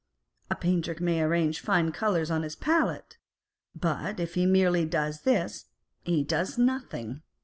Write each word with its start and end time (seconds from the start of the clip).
A 0.49 0.55
painter 0.55 0.95
may 0.99 1.21
arrange 1.21 1.59
fine 1.61 1.91
colours 1.91 2.31
on 2.31 2.41
his 2.41 2.55
palette; 2.55 3.19
but 3.75 4.19
if 4.19 4.33
he 4.33 4.47
merely 4.47 4.83
does 4.83 5.21
this, 5.21 5.65
he 6.03 6.23
does 6.23 6.57
nothing. 6.57 7.21